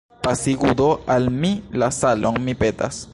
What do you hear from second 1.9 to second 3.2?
salon, mi petas.